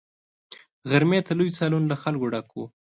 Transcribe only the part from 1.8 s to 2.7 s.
له خلکو ډک وو.